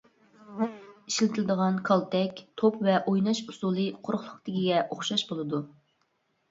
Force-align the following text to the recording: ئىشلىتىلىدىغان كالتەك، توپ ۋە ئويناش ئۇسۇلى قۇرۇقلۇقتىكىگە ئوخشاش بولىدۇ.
ئىشلىتىلىدىغان 0.63 1.77
كالتەك، 1.91 2.41
توپ 2.63 2.81
ۋە 2.89 2.97
ئويناش 3.13 3.45
ئۇسۇلى 3.47 3.87
قۇرۇقلۇقتىكىگە 4.09 4.85
ئوخشاش 4.87 5.29
بولىدۇ. 5.33 5.67